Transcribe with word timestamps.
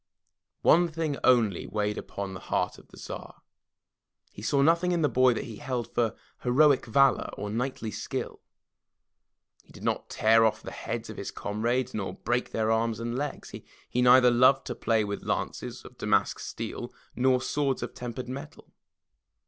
One 0.63 0.87
thing 0.87 1.15
only 1.23 1.67
weighed 1.67 1.99
upon 1.99 2.33
the 2.33 2.39
heart 2.39 2.79
of 2.79 2.87
the 2.87 2.97
Tsar; 2.97 3.43
he 4.31 4.41
saw 4.41 4.63
nothing 4.63 4.93
in 4.93 5.03
the 5.03 5.07
boy 5.09 5.35
that 5.35 5.43
he 5.43 5.57
held 5.57 5.93
for 5.93 6.15
heroic 6.39 6.87
valor 6.87 7.29
or 7.37 7.51
knightly 7.51 7.91
skill. 7.91 8.39
He 9.63 9.71
did 9.71 9.83
not 9.83 10.09
tear 10.09 10.43
off 10.43 10.63
the 10.63 10.71
heads 10.71 11.11
of 11.11 11.17
his 11.17 11.29
comrades, 11.29 11.93
nor 11.93 12.15
break 12.15 12.49
their 12.49 12.71
arms 12.71 12.99
and 12.99 13.15
legs; 13.15 13.51
he 13.91 14.01
neither 14.01 14.31
loved 14.31 14.65
to 14.65 14.73
play 14.73 15.03
with 15.03 15.21
lances 15.21 15.85
of 15.85 15.99
damask 15.99 16.39
steel, 16.39 16.91
nor 17.15 17.39
swords 17.39 17.83
of 17.83 17.93
tempered 17.93 18.27
metal. 18.27 18.73